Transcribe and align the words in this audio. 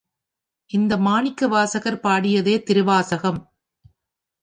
இந்த 0.69 0.97
மணிவாசகர் 0.97 1.99
பாடியதே 2.03 2.55
திருவாசகம். 2.63 3.41